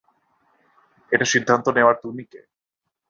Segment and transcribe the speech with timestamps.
[1.11, 2.41] এটা সিদ্ধান্ত নেওয়ার তুমি কে?